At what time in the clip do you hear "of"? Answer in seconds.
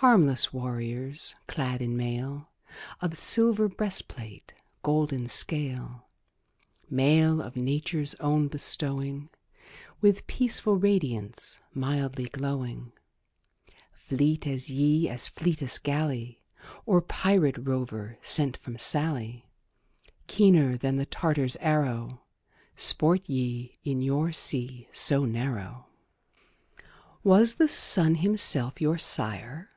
3.00-3.18, 7.42-7.56